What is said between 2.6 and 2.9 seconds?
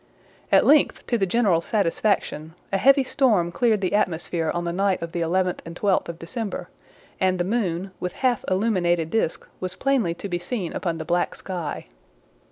a